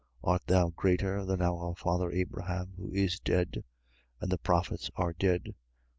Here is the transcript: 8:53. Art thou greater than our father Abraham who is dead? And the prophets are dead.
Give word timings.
8:53. 0.23 0.31
Art 0.31 0.45
thou 0.47 0.69
greater 0.69 1.25
than 1.25 1.41
our 1.43 1.75
father 1.75 2.09
Abraham 2.11 2.73
who 2.75 2.91
is 2.91 3.19
dead? 3.19 3.63
And 4.19 4.31
the 4.31 4.39
prophets 4.39 4.89
are 4.95 5.13
dead. 5.13 5.53